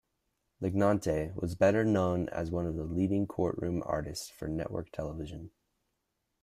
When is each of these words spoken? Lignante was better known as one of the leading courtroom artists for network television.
Lignante 0.63 1.31
was 1.39 1.53
better 1.53 1.85
known 1.85 2.27
as 2.29 2.49
one 2.49 2.65
of 2.65 2.75
the 2.75 2.85
leading 2.85 3.27
courtroom 3.27 3.83
artists 3.85 4.31
for 4.31 4.47
network 4.47 4.91
television. 4.91 5.51